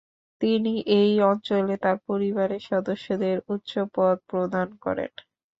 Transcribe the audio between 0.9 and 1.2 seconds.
এই